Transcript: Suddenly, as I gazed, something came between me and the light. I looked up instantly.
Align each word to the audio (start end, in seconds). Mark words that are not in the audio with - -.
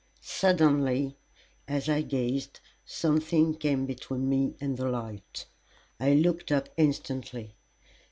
Suddenly, 0.23 1.15
as 1.67 1.87
I 1.87 2.01
gazed, 2.01 2.59
something 2.83 3.53
came 3.53 3.85
between 3.85 4.27
me 4.27 4.55
and 4.59 4.75
the 4.75 4.89
light. 4.89 5.45
I 5.99 6.15
looked 6.15 6.51
up 6.51 6.69
instantly. 6.75 7.53